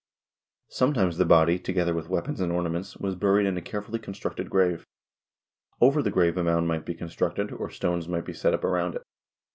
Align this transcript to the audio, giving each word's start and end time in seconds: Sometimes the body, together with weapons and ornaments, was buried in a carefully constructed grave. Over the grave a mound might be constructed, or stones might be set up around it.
Sometimes 0.71 1.19
the 1.19 1.25
body, 1.27 1.59
together 1.59 1.93
with 1.93 2.09
weapons 2.09 2.41
and 2.41 2.51
ornaments, 2.51 2.97
was 2.97 3.13
buried 3.13 3.45
in 3.45 3.55
a 3.55 3.61
carefully 3.61 3.99
constructed 3.99 4.49
grave. 4.49 4.83
Over 5.79 6.01
the 6.01 6.09
grave 6.09 6.37
a 6.37 6.43
mound 6.43 6.67
might 6.67 6.85
be 6.87 6.95
constructed, 6.95 7.51
or 7.51 7.69
stones 7.69 8.07
might 8.07 8.25
be 8.25 8.33
set 8.33 8.55
up 8.55 8.63
around 8.63 8.95
it. 8.95 9.03